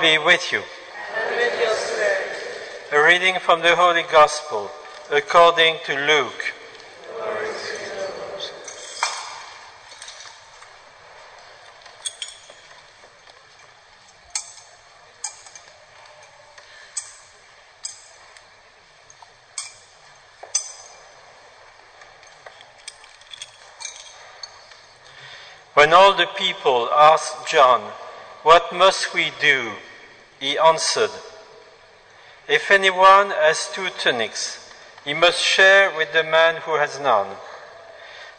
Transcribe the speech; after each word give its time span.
Be 0.00 0.16
with 0.16 0.50
you. 0.50 0.62
And 1.14 1.36
with 1.36 1.60
your 1.60 1.74
spirit. 1.74 2.92
A 2.92 3.04
reading 3.04 3.38
from 3.38 3.60
the 3.60 3.76
Holy 3.76 4.02
Gospel 4.10 4.70
according 5.10 5.76
to 5.84 5.94
Luke. 6.06 6.54
When 25.74 25.92
all 25.92 26.16
the 26.16 26.26
people 26.38 26.88
asked 26.90 27.46
John, 27.46 27.82
What 28.42 28.72
must 28.72 29.12
we 29.12 29.30
do? 29.42 29.72
He 30.40 30.58
answered, 30.58 31.10
If 32.48 32.70
anyone 32.70 33.30
has 33.30 33.70
two 33.72 33.90
tunics, 33.90 34.72
he 35.04 35.14
must 35.14 35.40
share 35.40 35.94
with 35.96 36.12
the 36.12 36.24
man 36.24 36.56
who 36.62 36.76
has 36.76 36.98
none, 36.98 37.28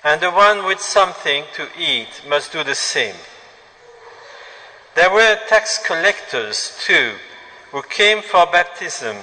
and 0.04 0.20
the 0.20 0.32
one 0.32 0.66
with 0.66 0.82
something 0.82 1.46
to 1.54 1.68
eat 1.77 2.24
must 2.27 2.52
do 2.52 2.64
the 2.64 2.76
same. 2.76 3.16
There 4.96 5.12
were 5.12 5.40
tax 5.48 5.77
collectors 5.86 6.77
too 6.84 7.14
who 7.72 7.82
came 7.84 8.22
for 8.22 8.46
baptism, 8.48 9.16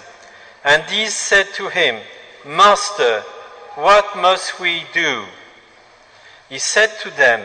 and 0.65 0.85
these 0.89 1.15
said 1.15 1.49
to 1.55 1.69
him, 1.69 2.01
Master, 2.47 3.21
what 3.75 4.17
must 4.17 4.61
we 4.61 4.85
do? 4.95 5.25
He 6.49 6.59
said 6.59 6.93
to 7.03 7.11
them, 7.11 7.43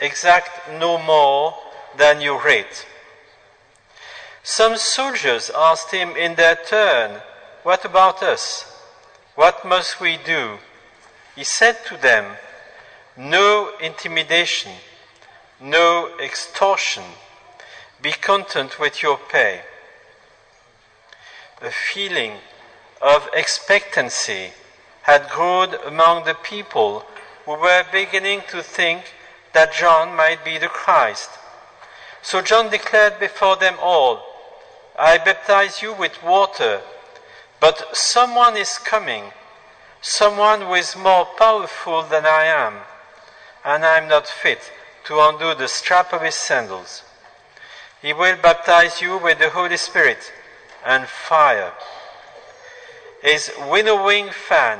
Exact 0.00 0.72
no 0.72 0.98
more 0.98 1.54
than 1.96 2.20
you 2.20 2.40
rate. 2.42 2.86
Some 4.48 4.76
soldiers 4.76 5.50
asked 5.50 5.90
him 5.90 6.10
in 6.16 6.36
their 6.36 6.54
turn, 6.54 7.20
What 7.64 7.84
about 7.84 8.22
us? 8.22 8.80
What 9.34 9.64
must 9.64 10.00
we 10.00 10.18
do? 10.18 10.58
He 11.34 11.42
said 11.42 11.84
to 11.86 11.96
them, 11.96 12.36
No 13.16 13.72
intimidation, 13.80 14.70
no 15.60 16.16
extortion. 16.22 17.02
Be 18.00 18.12
content 18.12 18.78
with 18.78 19.02
your 19.02 19.18
pay. 19.18 19.62
A 21.60 21.72
feeling 21.72 22.34
of 23.02 23.28
expectancy 23.34 24.52
had 25.02 25.28
grown 25.28 25.74
among 25.84 26.24
the 26.24 26.34
people 26.34 27.04
who 27.46 27.54
were 27.54 27.84
beginning 27.90 28.42
to 28.50 28.62
think 28.62 29.12
that 29.54 29.74
John 29.74 30.14
might 30.14 30.44
be 30.44 30.56
the 30.56 30.68
Christ. 30.68 31.30
So 32.22 32.42
John 32.42 32.70
declared 32.70 33.18
before 33.18 33.56
them 33.56 33.74
all, 33.82 34.25
I 34.98 35.18
baptize 35.18 35.82
you 35.82 35.92
with 35.92 36.22
water, 36.22 36.80
but 37.60 37.94
someone 37.94 38.56
is 38.56 38.78
coming, 38.78 39.24
someone 40.00 40.62
who 40.62 40.74
is 40.74 40.96
more 40.96 41.26
powerful 41.26 42.02
than 42.02 42.24
I 42.24 42.44
am, 42.44 42.78
and 43.62 43.84
I 43.84 43.98
am 43.98 44.08
not 44.08 44.26
fit 44.26 44.72
to 45.04 45.20
undo 45.20 45.54
the 45.54 45.68
strap 45.68 46.14
of 46.14 46.22
his 46.22 46.34
sandals. 46.34 47.02
He 48.00 48.14
will 48.14 48.36
baptize 48.36 49.02
you 49.02 49.18
with 49.18 49.38
the 49.38 49.50
Holy 49.50 49.76
Spirit 49.76 50.32
and 50.84 51.06
fire. 51.06 51.72
His 53.20 53.52
winnowing 53.58 54.30
fan 54.30 54.78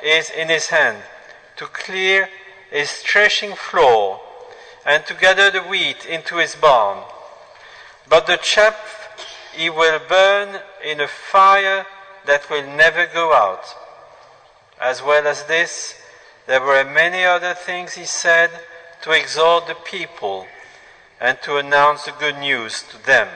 is 0.00 0.30
in 0.30 0.48
his 0.48 0.68
hand 0.68 1.02
to 1.56 1.66
clear 1.66 2.28
his 2.70 2.92
threshing 2.98 3.56
floor 3.56 4.20
and 4.84 5.04
to 5.06 5.14
gather 5.14 5.50
the 5.50 5.62
wheat 5.62 6.06
into 6.06 6.36
his 6.36 6.54
barn. 6.54 7.02
But 8.08 8.26
the 8.26 8.36
chaff 8.36 9.05
he 9.56 9.70
will 9.70 9.98
burn 10.08 10.60
in 10.84 11.00
a 11.00 11.08
fire 11.08 11.86
that 12.26 12.50
will 12.50 12.66
never 12.66 13.06
go 13.06 13.32
out. 13.32 13.64
As 14.80 15.02
well 15.02 15.26
as 15.26 15.44
this, 15.44 15.94
there 16.46 16.60
were 16.60 16.84
many 16.84 17.24
other 17.24 17.54
things 17.54 17.94
he 17.94 18.04
said 18.04 18.50
to 19.02 19.12
exhort 19.12 19.66
the 19.66 19.74
people 19.74 20.46
and 21.20 21.40
to 21.42 21.56
announce 21.56 22.04
the 22.04 22.12
good 22.12 22.38
news 22.38 22.84
to 22.90 23.04
them. 23.06 23.28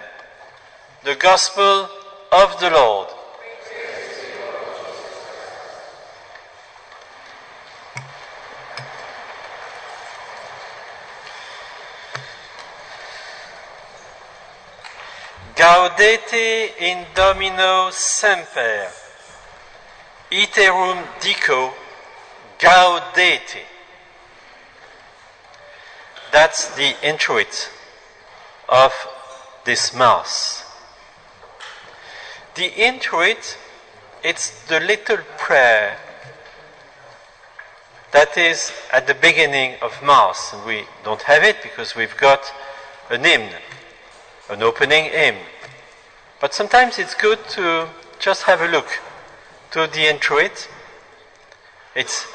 The 1.05 1.15
Gospel 1.15 1.89
of 2.31 2.61
the 2.61 2.71
Lord. 2.71 3.09
Gaudete 15.71 16.73
in 16.81 17.07
Domino 17.15 17.91
Semper. 17.93 18.89
Iterum 20.33 20.99
dico 21.21 21.73
gaudete. 22.59 23.63
That's 26.33 26.75
the 26.75 26.97
introit 27.07 27.71
of 28.69 28.93
this 29.65 29.95
Mass. 29.95 30.65
The 32.57 32.67
introit, 32.75 33.57
it's 34.25 34.65
the 34.67 34.81
little 34.81 35.19
prayer 35.39 35.99
that 38.11 38.37
is 38.37 38.73
at 38.93 39.07
the 39.07 39.15
beginning 39.15 39.77
of 39.81 40.03
Mass. 40.03 40.53
We 40.67 40.83
don't 41.05 41.23
have 41.23 41.45
it 41.45 41.63
because 41.63 41.95
we've 41.95 42.17
got 42.17 42.53
an 43.09 43.23
hymn, 43.23 43.49
an 44.49 44.65
opening 44.65 45.05
hymn. 45.05 45.37
But 46.41 46.55
sometimes 46.55 46.99
it's 46.99 47.15
good 47.15 47.39
to 47.51 47.89
just 48.19 48.45
have 48.45 48.63
a 48.63 48.69
look 48.69 48.89
to 49.73 49.87
the 49.87 50.09
introit. 50.09 50.69
It's 51.95 52.27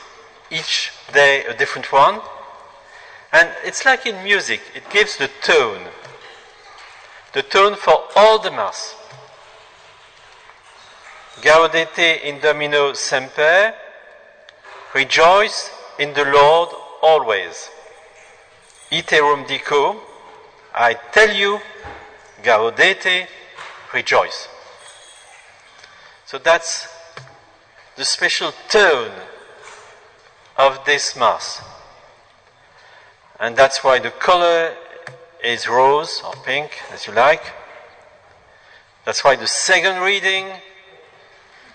each 0.51 0.91
day 1.11 1.43
a 1.45 1.57
different 1.57 1.91
one. 1.91 2.21
And 3.33 3.49
it's 3.63 3.83
like 3.83 4.05
in 4.05 4.23
music, 4.23 4.61
it 4.75 4.89
gives 4.91 5.17
the 5.17 5.29
tone. 5.41 5.87
The 7.33 7.41
tone 7.41 7.75
for 7.75 8.03
all 8.15 8.39
the 8.39 8.51
Mass. 8.51 8.95
Gaudete 11.41 12.21
in 12.23 12.39
Domino 12.39 12.93
semper. 12.93 13.73
Rejoice 14.93 15.71
in 15.99 16.13
the 16.13 16.25
Lord 16.25 16.69
always. 17.01 17.69
Iterum 18.91 19.47
dico. 19.47 19.99
I 20.73 20.93
tell 20.93 21.35
you, 21.35 21.59
gaudete, 22.43 23.27
rejoice. 23.95 24.47
So 26.25 26.37
that's 26.37 26.87
the 27.95 28.05
special 28.05 28.51
tone 28.69 29.11
of 30.57 30.83
this 30.85 31.15
Mass. 31.15 31.61
And 33.39 33.55
that's 33.55 33.83
why 33.83 33.99
the 33.99 34.11
color 34.11 34.75
is 35.43 35.67
rose 35.67 36.21
or 36.25 36.33
pink, 36.43 36.71
as 36.91 37.07
you 37.07 37.13
like. 37.13 37.43
That's 39.05 39.23
why 39.23 39.35
the 39.35 39.47
second 39.47 40.01
reading 40.01 40.47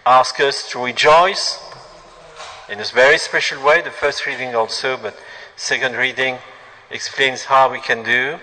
asks 0.04 0.40
us 0.40 0.70
to 0.70 0.84
rejoice 0.84 1.58
in 2.68 2.80
a 2.80 2.84
very 2.84 3.18
special 3.18 3.62
way. 3.62 3.82
The 3.82 3.90
first 3.90 4.26
reading 4.26 4.54
also, 4.54 4.96
but 4.96 5.16
second 5.56 5.96
reading 5.96 6.38
explains 6.90 7.44
how 7.44 7.70
we 7.70 7.80
can 7.80 8.02
do. 8.02 8.38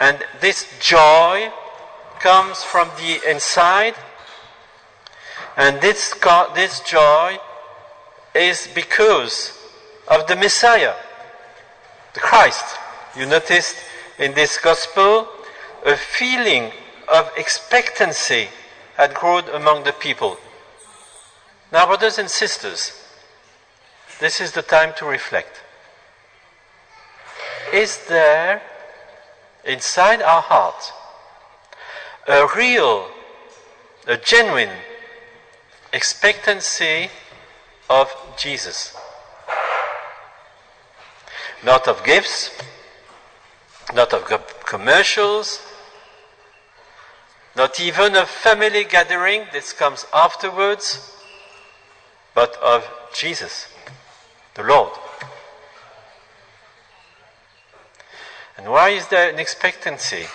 And 0.00 0.18
this 0.40 0.66
joy 0.80 1.50
comes 2.20 2.62
from 2.62 2.88
the 2.98 3.20
inside, 3.28 3.94
and 5.56 5.80
this, 5.80 6.14
this 6.54 6.80
joy 6.80 7.38
is 8.34 8.68
because 8.74 9.58
of 10.08 10.26
the 10.26 10.36
Messiah 10.36 10.94
the 12.14 12.20
Christ. 12.20 12.64
You 13.16 13.26
noticed 13.26 13.76
in 14.18 14.34
this 14.34 14.58
gospel 14.58 15.28
a 15.84 15.96
feeling 15.96 16.72
of 17.08 17.30
expectancy 17.36 18.48
had 18.96 19.14
grown 19.14 19.44
among 19.50 19.84
the 19.84 19.92
people. 19.92 20.36
Now, 21.72 21.86
brothers 21.86 22.18
and 22.18 22.30
sisters, 22.30 22.92
this 24.20 24.40
is 24.40 24.52
the 24.52 24.62
time 24.62 24.92
to 24.98 25.04
reflect. 25.04 25.62
Is 27.72 28.06
there 28.08 28.62
inside 29.64 30.22
our 30.22 30.42
heart 30.42 30.92
a 32.28 32.46
real, 32.56 33.08
a 34.06 34.16
genuine 34.16 34.70
expectancy 35.92 37.08
of 37.88 38.14
Jesus? 38.38 38.94
not 41.62 41.88
of 41.88 42.04
gifts, 42.04 42.50
not 43.94 44.12
of 44.12 44.24
commercials, 44.64 45.60
not 47.56 47.80
even 47.80 48.14
a 48.14 48.26
family 48.26 48.84
gathering, 48.84 49.46
this 49.52 49.72
comes 49.72 50.06
afterwards, 50.14 51.14
but 52.34 52.56
of 52.56 52.88
Jesus, 53.12 53.66
the 54.54 54.62
Lord. 54.62 54.92
And 58.56 58.70
why 58.70 58.90
is 58.90 59.08
there 59.08 59.30
an 59.30 59.38
expectancy? 59.38 60.26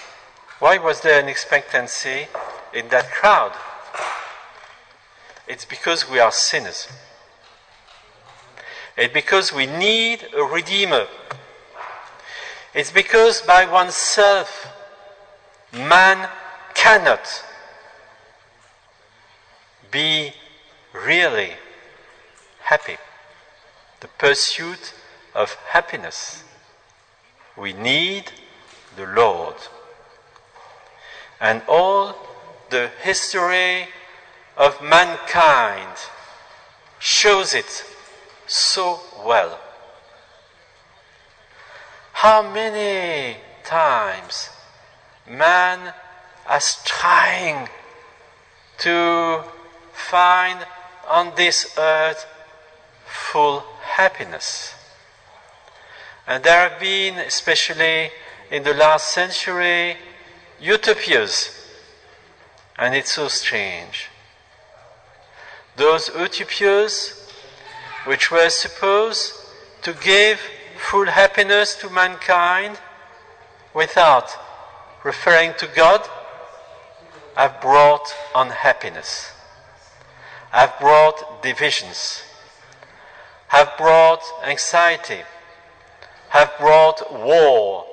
Why 0.64 0.78
was 0.78 1.02
there 1.02 1.20
an 1.20 1.28
expectancy 1.28 2.28
in 2.74 2.88
that 2.88 3.12
crowd? 3.12 3.52
It's 5.46 5.66
because 5.66 6.10
we 6.10 6.20
are 6.20 6.32
sinners. 6.32 6.88
It's 8.96 9.14
because 9.14 9.52
we 9.52 9.66
need 9.66 10.26
a 10.34 10.42
Redeemer. 10.42 11.08
It's 12.74 12.94
because 12.94 13.42
by 13.42 13.66
oneself 13.66 14.74
man 15.74 16.30
cannot 16.74 17.44
be 19.92 20.32
really 20.94 21.52
happy. 22.62 22.96
The 24.00 24.08
pursuit 24.08 24.94
of 25.36 25.56
happiness. 25.56 26.46
We 27.58 27.74
need 27.74 28.32
the 28.96 29.08
Lord. 29.08 29.56
And 31.44 31.62
all 31.68 32.16
the 32.72 32.90
history 33.04 33.90
of 34.58 34.82
mankind 34.82 35.98
shows 36.98 37.54
it 37.54 37.84
so 38.48 39.02
well. 39.24 39.60
How 42.14 42.42
many 42.42 43.38
times 43.66 44.50
man 45.28 45.94
is 46.56 46.78
trying 46.86 47.68
to 48.80 49.44
find 49.92 50.66
on 51.08 51.34
this 51.36 51.76
earth 51.78 52.26
full 53.06 53.64
happiness. 53.82 54.74
And 56.26 56.44
there 56.44 56.70
have 56.70 56.80
been, 56.80 57.18
especially 57.18 58.10
in 58.50 58.64
the 58.64 58.74
last 58.74 59.10
century, 59.10 59.98
utopias. 60.64 61.60
And 62.78 62.96
it's 62.96 63.12
so 63.12 63.28
strange. 63.28 64.08
Those 65.76 66.10
utopias 66.10 67.30
which 68.06 68.32
were 68.32 68.50
supposed 68.50 69.34
to 69.84 69.94
give 69.94 70.40
full 70.78 71.06
happiness 71.06 71.76
to 71.76 71.90
mankind 71.90 72.80
without 73.74 74.30
referring 75.04 75.54
to 75.58 75.68
God 75.76 76.08
have 77.36 77.60
brought 77.62 78.14
unhappiness, 78.36 79.32
have 80.52 80.74
brought 80.80 81.42
divisions, 81.42 82.24
have 83.48 83.74
brought 83.78 84.22
anxiety, 84.46 85.22
have 86.30 86.52
brought 86.60 87.12
war, 87.12 87.86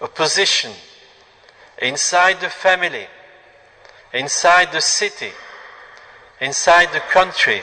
opposition 0.00 0.72
inside 1.80 2.40
the 2.40 2.48
family, 2.48 3.06
inside 4.12 4.72
the 4.72 4.80
city, 4.80 5.32
inside 6.40 6.92
the 6.92 7.00
country, 7.00 7.62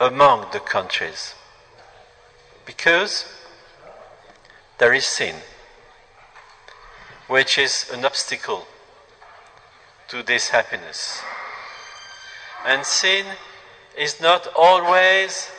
among 0.00 0.46
the 0.52 0.60
countries. 0.60 1.34
Because 2.64 3.26
there 4.78 4.92
is 4.92 5.06
sin, 5.06 5.36
which 7.28 7.58
is 7.58 7.90
an 7.92 8.04
obstacle 8.04 8.66
to 10.08 10.22
this 10.22 10.50
happiness. 10.50 11.22
And 12.64 12.84
sin 12.84 13.26
is 13.96 14.20
not 14.20 14.46
always 14.54 15.50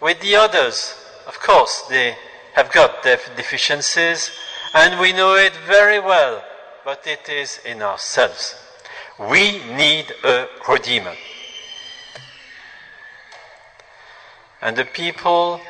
with 0.00 0.20
the 0.20 0.34
others. 0.34 0.96
Of 1.26 1.38
course, 1.38 1.82
they 1.88 2.16
have 2.54 2.72
got 2.72 3.02
their 3.02 3.18
deficiencies, 3.36 4.30
and 4.74 5.00
we 5.00 5.12
know 5.12 5.34
it 5.34 5.54
very 5.54 6.00
well, 6.00 6.42
but 6.84 7.06
it 7.06 7.28
is 7.28 7.60
in 7.64 7.82
ourselves. 7.82 8.56
We 9.18 9.58
need 9.64 10.12
a 10.24 10.48
Redeemer. 10.68 11.14
And 14.60 14.76
the 14.76 14.84
people 14.84 15.60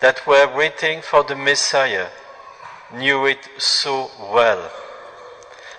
that 0.00 0.26
were 0.26 0.54
waiting 0.54 1.02
for 1.02 1.24
the 1.24 1.34
Messiah 1.34 2.08
knew 2.94 3.26
it 3.26 3.48
so 3.58 4.10
well. 4.20 4.70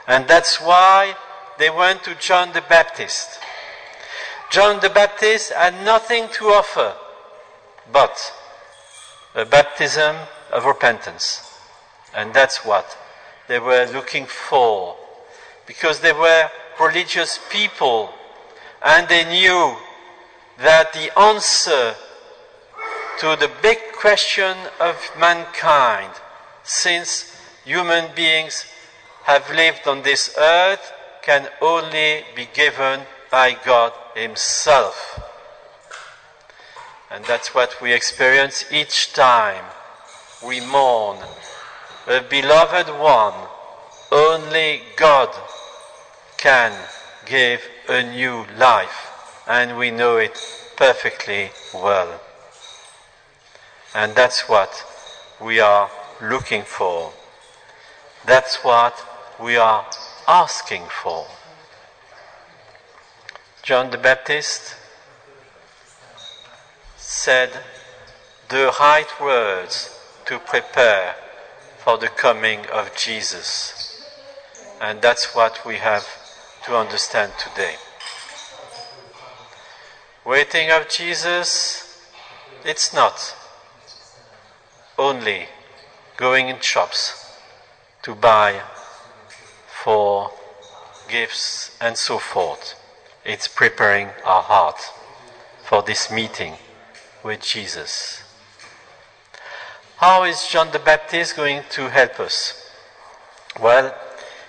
And 0.08 0.28
that's 0.28 0.60
why 0.60 1.16
they 1.58 1.70
went 1.70 2.04
to 2.04 2.16
John 2.16 2.54
the 2.54 2.62
Baptist. 2.62 3.40
John 4.52 4.80
the 4.80 4.90
Baptist 4.90 5.54
had 5.54 5.86
nothing 5.86 6.28
to 6.34 6.46
offer 6.46 6.96
but 7.92 8.34
a 9.36 9.46
baptism 9.46 10.16
of 10.52 10.66
repentance. 10.66 11.44
And 12.16 12.34
that's 12.34 12.66
what 12.66 12.98
they 13.50 13.60
were 13.60 13.90
looking 13.92 14.28
for. 14.28 14.96
Because 15.66 16.00
they 16.00 16.14
were 16.14 16.50
religious 16.80 17.40
people 17.52 18.14
and 18.82 19.10
they 19.10 19.26
knew 19.26 19.76
that 20.60 20.94
the 20.94 21.20
answer 21.20 21.96
to 23.20 23.36
the 23.36 23.52
big 23.62 23.80
question 23.98 24.56
of 24.80 24.96
mankind, 25.20 26.12
since 26.64 27.36
human 27.66 28.06
beings 28.16 28.66
have 29.24 29.50
lived 29.50 29.88
on 29.88 30.04
this 30.04 30.36
earth, 30.38 30.94
can 31.24 31.50
only 31.60 32.24
be 32.36 32.48
given 32.54 33.02
by 33.32 33.58
God 33.66 33.92
Himself. 34.16 35.20
And 37.12 37.26
that's 37.26 37.54
what 37.54 37.82
we 37.82 37.94
experience 37.94 38.72
each 38.72 39.12
time 39.14 39.66
we 40.46 40.62
mourn 40.62 41.18
a 42.10 42.22
beloved 42.22 42.90
one. 43.00 43.36
Only 44.12 44.82
God 44.96 45.30
can 46.38 46.74
give 47.28 47.62
a 47.88 48.02
new 48.02 48.48
life, 48.58 49.44
and 49.48 49.78
we 49.78 49.92
know 49.92 50.18
it 50.18 50.34
perfectly 50.76 51.52
well. 51.72 52.20
And 53.94 54.16
that's 54.16 54.50
what 54.50 54.84
we 55.40 55.60
are 55.60 55.92
looking 56.20 56.64
for. 56.64 57.14
That's 58.26 58.64
what 58.64 59.06
we 59.40 59.56
are 59.56 59.86
asking 60.28 60.86
for. 61.04 61.28
John 63.62 63.92
the 63.92 64.00
Baptist 64.00 64.76
said 66.98 67.52
the 68.50 68.74
right 68.80 69.22
words 69.22 69.96
to 70.26 70.40
prepare 70.40 71.16
for 71.90 71.98
the 71.98 72.08
coming 72.08 72.60
of 72.68 72.96
Jesus. 72.96 74.06
And 74.80 75.02
that's 75.02 75.34
what 75.34 75.66
we 75.66 75.78
have 75.78 76.06
to 76.66 76.78
understand 76.78 77.32
today. 77.40 77.78
Waiting 80.24 80.70
of 80.70 80.88
Jesus, 80.88 82.00
it's 82.64 82.94
not 82.94 83.36
only 85.00 85.48
going 86.16 86.50
in 86.50 86.60
shops 86.60 87.34
to 88.04 88.14
buy 88.14 88.62
for 89.84 90.30
gifts 91.10 91.76
and 91.82 91.98
so 91.98 92.20
forth. 92.20 92.76
It's 93.26 93.48
preparing 93.48 94.10
our 94.24 94.44
heart 94.44 94.80
for 95.64 95.82
this 95.82 96.12
meeting 96.12 96.54
with 97.24 97.42
Jesus. 97.42 98.29
How 100.00 100.24
is 100.24 100.48
John 100.48 100.72
the 100.72 100.80
Baptist 100.80 101.36
going 101.36 101.64
to 101.72 101.90
help 101.90 102.22
us? 102.22 102.72
Well, 103.60 103.94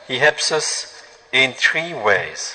he 0.07 0.19
helps 0.19 0.52
us 0.52 1.02
in 1.33 1.54
three 1.54 1.92
ways. 1.92 2.54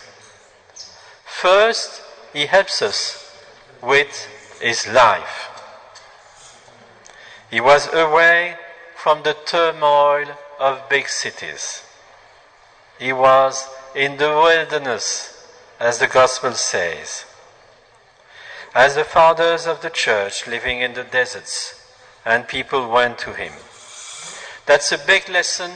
First, 1.26 2.02
he 2.32 2.46
helps 2.46 2.82
us 2.82 3.36
with 3.84 4.30
his 4.62 4.88
life. 4.88 5.50
He 7.52 7.60
was 7.60 7.94
away 7.94 8.56
from 8.96 9.24
the 9.24 9.36
turmoil 9.46 10.28
of 10.58 10.88
big 10.88 11.10
cities. 11.10 11.84
He 12.98 13.12
was 13.12 13.68
in 13.94 14.16
the 14.16 14.30
wilderness, 14.30 15.46
as 15.82 16.00
the 16.00 16.08
Gospel 16.08 16.54
says. 16.54 17.26
As 18.74 18.96
the 18.96 19.04
fathers 19.04 19.68
of 19.68 19.82
the 19.82 19.90
church 19.90 20.48
living 20.48 20.80
in 20.80 20.94
the 20.94 21.04
deserts, 21.04 21.85
and 22.26 22.48
people 22.48 22.90
went 22.90 23.20
to 23.20 23.34
him. 23.34 23.54
That's 24.66 24.92
a 24.92 24.98
big 24.98 25.30
lesson 25.30 25.72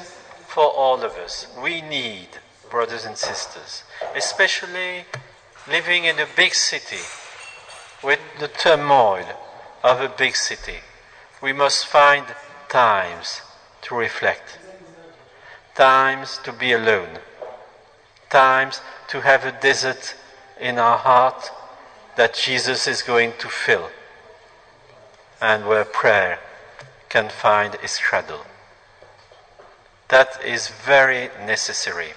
for 0.47 0.65
all 0.65 1.03
of 1.03 1.13
us. 1.13 1.45
We 1.61 1.81
need, 1.81 2.29
brothers 2.71 3.05
and 3.05 3.15
sisters, 3.15 3.83
especially 4.15 5.05
living 5.69 6.05
in 6.05 6.17
a 6.17 6.25
big 6.35 6.55
city 6.55 7.03
with 8.03 8.19
the 8.39 8.47
turmoil 8.47 9.25
of 9.83 10.01
a 10.01 10.09
big 10.09 10.35
city. 10.35 10.79
We 11.41 11.53
must 11.53 11.85
find 11.85 12.25
times 12.67 13.41
to 13.83 13.95
reflect, 13.95 14.57
times 15.75 16.39
to 16.43 16.51
be 16.51 16.71
alone, 16.71 17.19
times 18.29 18.81
to 19.09 19.21
have 19.21 19.45
a 19.45 19.51
desert 19.51 20.15
in 20.59 20.79
our 20.79 20.97
heart 20.97 21.51
that 22.15 22.33
Jesus 22.33 22.87
is 22.87 23.01
going 23.03 23.33
to 23.39 23.47
fill 23.47 23.89
and 25.41 25.65
where 25.65 25.85
prayer 25.85 26.39
can 27.09 27.29
find 27.29 27.75
its 27.75 27.97
cradle. 27.99 28.45
that 30.09 30.43
is 30.43 30.69
very 30.69 31.29
necessary 31.45 32.13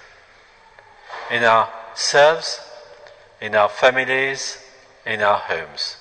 in 1.29 1.43
ourselves, 1.43 2.59
in 3.39 3.53
our 3.55 3.69
families, 3.69 4.57
in 5.05 5.21
our 5.21 5.37
homes. 5.37 5.97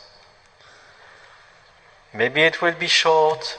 Maybe 2.14 2.42
it 2.42 2.60
will 2.62 2.74
be 2.74 2.88
short 2.88 3.58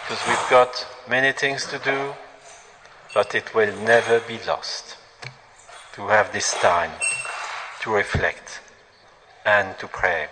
because 0.00 0.26
we've 0.26 0.50
got 0.50 0.86
many 1.08 1.32
things 1.32 1.66
to 1.66 1.78
do, 1.78 2.14
but 3.14 3.34
it 3.34 3.54
will 3.54 3.74
never 3.76 4.20
be 4.20 4.38
lost 4.46 4.96
to 5.94 6.08
have 6.08 6.32
this 6.32 6.52
time 6.54 6.90
to 7.80 7.90
reflect 7.90 8.60
and 9.44 9.78
to 9.78 9.86
pray. 9.86 10.28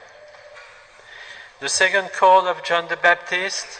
The 1.62 1.68
second 1.68 2.10
call 2.10 2.48
of 2.48 2.64
John 2.64 2.88
the 2.88 2.96
Baptist, 2.96 3.78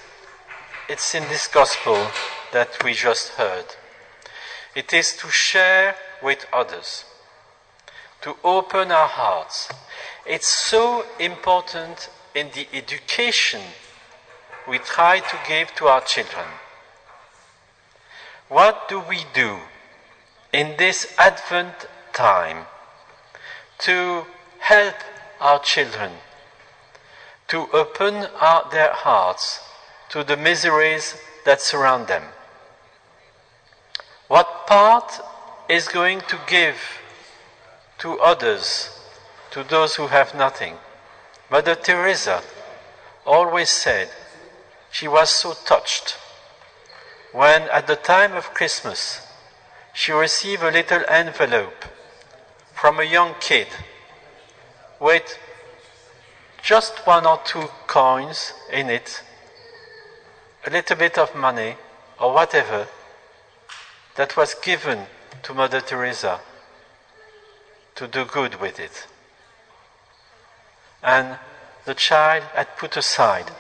it's 0.88 1.16
in 1.16 1.24
this 1.24 1.48
gospel 1.48 2.06
that 2.52 2.80
we 2.84 2.94
just 2.94 3.30
heard. 3.30 3.64
It 4.76 4.92
is 4.92 5.16
to 5.16 5.28
share 5.28 5.96
with 6.22 6.46
others, 6.52 7.04
to 8.20 8.36
open 8.44 8.92
our 8.92 9.08
hearts. 9.08 9.68
It's 10.24 10.46
so 10.46 11.04
important 11.18 12.08
in 12.36 12.50
the 12.54 12.68
education 12.72 13.62
we 14.68 14.78
try 14.78 15.18
to 15.18 15.36
give 15.48 15.74
to 15.74 15.88
our 15.88 16.02
children. 16.02 16.46
What 18.48 18.88
do 18.88 19.00
we 19.00 19.24
do 19.34 19.58
in 20.52 20.76
this 20.76 21.12
Advent 21.18 21.88
time 22.12 22.66
to 23.78 24.26
help 24.60 24.94
our 25.40 25.58
children 25.58 26.12
to 27.52 27.68
open 27.74 28.26
out 28.40 28.70
their 28.70 28.94
hearts 28.94 29.60
to 30.08 30.24
the 30.24 30.38
miseries 30.38 31.18
that 31.44 31.60
surround 31.60 32.06
them? 32.06 32.22
What 34.26 34.66
part 34.66 35.20
is 35.68 35.86
going 35.86 36.22
to 36.28 36.38
give 36.46 36.76
to 37.98 38.18
others, 38.20 38.98
to 39.50 39.62
those 39.62 39.96
who 39.96 40.06
have 40.06 40.34
nothing? 40.34 40.76
Mother 41.50 41.74
Teresa 41.74 42.42
always 43.26 43.68
said 43.68 44.08
she 44.90 45.06
was 45.06 45.28
so 45.28 45.52
touched 45.66 46.16
when, 47.32 47.64
at 47.64 47.86
the 47.86 47.96
time 47.96 48.32
of 48.32 48.54
Christmas, 48.54 49.26
she 49.92 50.10
received 50.10 50.62
a 50.62 50.70
little 50.70 51.04
envelope 51.06 51.84
from 52.72 52.98
a 52.98 53.04
young 53.04 53.34
kid 53.40 53.68
with 54.98 55.36
just 56.62 57.06
one 57.06 57.26
or 57.26 57.40
two 57.44 57.68
coins 57.86 58.52
in 58.70 58.88
it, 58.88 59.22
a 60.64 60.70
little 60.70 60.96
bit 60.96 61.18
of 61.18 61.34
money, 61.34 61.76
or 62.20 62.32
whatever, 62.32 62.86
that 64.14 64.36
was 64.36 64.54
given 64.54 65.06
to 65.42 65.52
Mother 65.52 65.80
Teresa 65.80 66.40
to 67.96 68.06
do 68.06 68.24
good 68.24 68.60
with 68.60 68.78
it. 68.78 69.06
And 71.02 71.38
the 71.84 71.94
child 71.94 72.44
had 72.54 72.76
put 72.76 72.96
aside, 72.96 73.50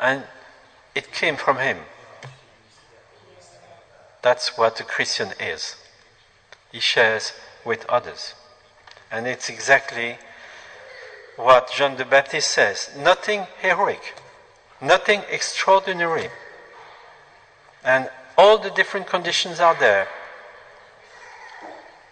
and 0.00 0.24
it 0.96 1.12
came 1.12 1.36
from 1.36 1.58
him. 1.58 1.78
That's 4.22 4.58
what 4.58 4.80
a 4.80 4.84
Christian 4.84 5.32
is. 5.38 5.76
He 6.72 6.80
shares 6.80 7.32
with 7.64 7.86
others. 7.88 8.34
And 9.10 9.26
it's 9.26 9.48
exactly 9.48 10.18
what 11.42 11.70
John 11.70 11.96
the 11.96 12.04
Baptist 12.04 12.50
says 12.50 12.90
nothing 12.96 13.46
heroic, 13.60 14.14
nothing 14.80 15.22
extraordinary. 15.30 16.28
And 17.82 18.10
all 18.36 18.58
the 18.58 18.70
different 18.70 19.06
conditions 19.06 19.58
are 19.58 19.74
there. 19.74 20.08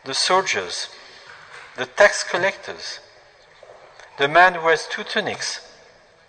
The 0.04 0.14
soldiers, 0.14 0.88
the 1.76 1.86
tax 1.86 2.24
collectors, 2.24 3.00
the 4.18 4.28
man 4.28 4.54
who 4.54 4.68
has 4.68 4.86
two 4.86 5.04
tunics, 5.04 5.60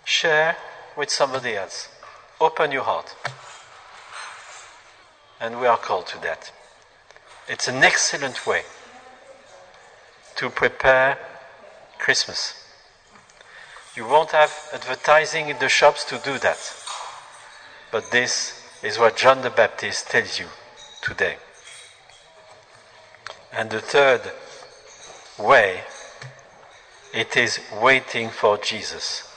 share 0.04 0.56
with 0.96 1.10
somebody 1.10 1.56
else. 1.56 1.88
Open 2.40 2.70
your 2.70 2.84
heart. 2.84 3.14
And 5.40 5.58
we 5.58 5.66
are 5.66 5.78
called 5.78 6.06
to 6.08 6.20
that. 6.22 6.52
It's 7.48 7.68
an 7.68 7.82
excellent 7.82 8.46
way 8.46 8.62
to 10.36 10.50
prepare 10.50 11.18
Christmas. 11.98 12.69
You 13.96 14.06
won't 14.06 14.30
have 14.30 14.52
advertising 14.72 15.48
in 15.48 15.58
the 15.58 15.68
shops 15.68 16.04
to 16.04 16.18
do 16.18 16.38
that. 16.38 16.74
But 17.90 18.10
this 18.12 18.62
is 18.82 18.98
what 18.98 19.16
John 19.16 19.42
the 19.42 19.50
Baptist 19.50 20.08
tells 20.08 20.38
you 20.38 20.46
today. 21.02 21.36
And 23.52 23.68
the 23.68 23.80
third 23.80 24.22
way, 25.38 25.80
it 27.12 27.36
is 27.36 27.58
waiting 27.82 28.30
for 28.30 28.58
Jesus. 28.58 29.28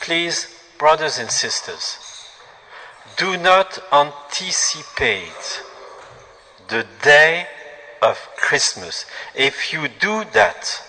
Please, 0.00 0.46
brothers 0.78 1.18
and 1.18 1.30
sisters, 1.30 1.98
do 3.16 3.36
not 3.36 3.80
anticipate 3.92 5.62
the 6.68 6.86
day 7.02 7.46
of 8.00 8.16
Christmas. 8.36 9.06
If 9.34 9.72
you 9.72 9.88
do 9.88 10.24
that 10.32 10.82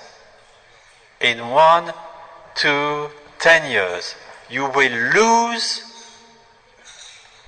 in 1.20 1.50
one, 1.50 1.92
two, 2.56 3.10
ten 3.40 3.70
years, 3.70 4.16
you 4.50 4.70
will 4.70 4.92
lose 5.14 5.84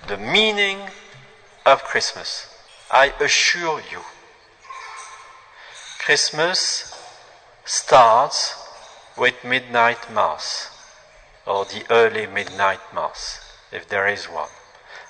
the 0.07 0.17
meaning 0.17 0.79
of 1.65 1.83
Christmas. 1.83 2.47
I 2.91 3.13
assure 3.19 3.81
you. 3.91 4.01
Christmas 5.99 6.93
starts 7.65 8.55
with 9.17 9.43
midnight 9.43 10.13
mass 10.13 10.69
or 11.45 11.65
the 11.65 11.83
early 11.89 12.27
midnight 12.27 12.79
mass, 12.93 13.39
if 13.71 13.87
there 13.87 14.07
is 14.07 14.25
one. 14.25 14.49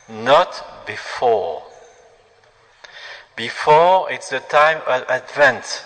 Not 0.08 0.86
before. 0.86 1.64
Before, 3.36 4.12
it's 4.12 4.30
the 4.30 4.40
time 4.40 4.82
of 4.88 5.04
Advent. 5.10 5.84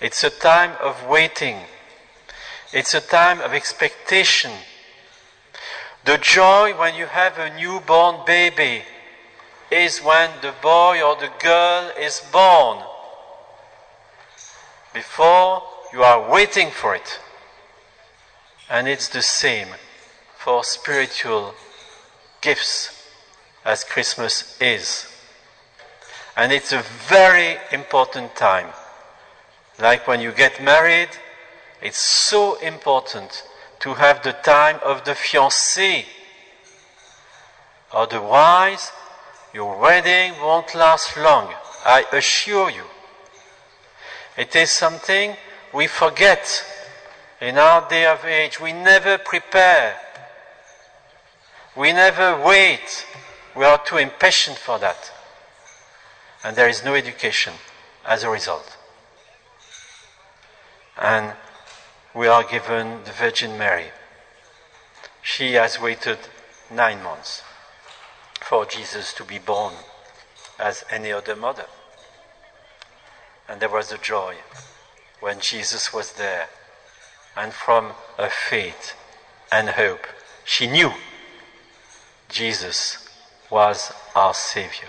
It's 0.00 0.24
a 0.24 0.30
time 0.30 0.72
of 0.80 1.06
waiting. 1.06 1.60
It's 2.72 2.94
a 2.94 3.00
time 3.02 3.40
of 3.40 3.52
expectation. 3.52 4.52
The 6.04 6.16
joy 6.16 6.74
when 6.76 6.94
you 6.94 7.06
have 7.06 7.38
a 7.38 7.54
newborn 7.54 8.24
baby 8.24 8.82
is 9.70 9.98
when 9.98 10.30
the 10.40 10.54
boy 10.62 11.02
or 11.02 11.16
the 11.16 11.30
girl 11.38 11.90
is 11.98 12.22
born. 12.32 12.82
Before, 14.94 15.62
you 15.92 16.02
are 16.02 16.30
waiting 16.30 16.70
for 16.70 16.94
it. 16.94 17.20
And 18.70 18.88
it's 18.88 19.08
the 19.08 19.22
same 19.22 19.68
for 20.38 20.64
spiritual 20.64 21.54
gifts 22.40 23.06
as 23.66 23.84
Christmas 23.84 24.56
is. 24.60 25.06
And 26.36 26.52
it's 26.52 26.72
a 26.72 26.82
very 26.82 27.58
important 27.70 28.34
time. 28.34 28.68
Like 29.78 30.06
when 30.06 30.22
you 30.22 30.32
get 30.32 30.62
married, 30.62 31.10
it's 31.82 31.98
so 31.98 32.58
important 32.60 33.42
to 33.80 33.94
have 33.94 34.22
the 34.22 34.32
time 34.32 34.78
of 34.84 35.04
the 35.04 35.12
fiancé. 35.12 36.04
Otherwise, 37.92 38.92
your 39.52 39.78
wedding 39.78 40.32
won't 40.40 40.74
last 40.74 41.16
long, 41.16 41.52
I 41.84 42.04
assure 42.12 42.70
you. 42.70 42.84
It 44.36 44.54
is 44.56 44.70
something 44.70 45.36
we 45.74 45.86
forget 45.88 46.64
in 47.40 47.58
our 47.58 47.86
day 47.88 48.06
of 48.06 48.24
age. 48.24 48.60
We 48.60 48.72
never 48.72 49.18
prepare. 49.18 49.96
We 51.76 51.92
never 51.92 52.40
wait. 52.40 53.06
We 53.56 53.64
are 53.64 53.78
too 53.84 53.96
impatient 53.96 54.56
for 54.56 54.78
that. 54.78 55.12
And 56.44 56.56
there 56.56 56.68
is 56.68 56.84
no 56.84 56.94
education 56.94 57.54
as 58.06 58.22
a 58.22 58.30
result. 58.30 58.76
And 60.96 61.32
we 62.14 62.26
are 62.26 62.44
given 62.44 63.04
the 63.04 63.12
Virgin 63.12 63.56
Mary. 63.56 63.86
She 65.22 65.52
has 65.54 65.80
waited 65.80 66.18
nine 66.70 67.02
months 67.02 67.42
for 68.40 68.66
Jesus 68.66 69.14
to 69.14 69.24
be 69.24 69.38
born 69.38 69.74
as 70.58 70.84
any 70.90 71.10
other 71.10 71.34
mother. 71.34 71.66
And 73.48 73.60
there 73.60 73.68
was 73.68 73.92
a 73.92 73.98
joy 73.98 74.36
when 75.20 75.40
Jesus 75.40 75.92
was 75.92 76.12
there. 76.12 76.48
And 77.36 77.52
from 77.52 77.92
her 78.18 78.28
faith 78.28 78.94
and 79.50 79.70
hope, 79.70 80.06
she 80.44 80.66
knew 80.66 80.92
Jesus 82.28 83.08
was 83.50 83.92
our 84.14 84.34
Savior. 84.34 84.88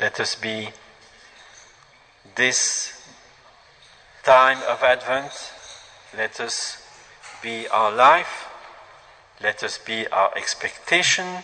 Let 0.00 0.18
us 0.18 0.34
be 0.34 0.70
this 2.34 3.00
time 4.24 4.58
of 4.68 4.82
Advent, 4.82 5.51
let 6.16 6.40
us 6.40 6.78
be 7.42 7.66
our 7.68 7.90
life, 7.90 8.48
let 9.42 9.62
us 9.62 9.78
be 9.78 10.06
our 10.08 10.32
expectation, 10.36 11.42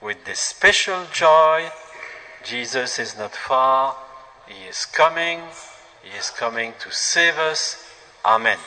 with 0.00 0.24
this 0.24 0.38
special 0.38 1.04
joy. 1.12 1.70
Jesus 2.44 2.98
is 2.98 3.16
not 3.18 3.34
far, 3.34 3.96
He 4.46 4.68
is 4.68 4.84
coming, 4.84 5.40
He 6.02 6.16
is 6.16 6.30
coming 6.30 6.74
to 6.80 6.92
save 6.92 7.38
us. 7.38 7.90
Amen. 8.24 8.58